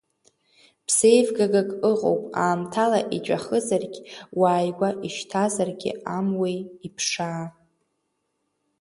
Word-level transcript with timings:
Ԥсеивгагак 0.85 1.69
ыҟоуп, 1.91 2.21
аамҭала 2.43 2.99
иҵәахызаргь, 3.17 3.99
уааигәа 4.39 4.89
ишьҭазаргьы 5.07 5.91
амуеи, 6.17 6.59
иԥшаа. 6.87 7.43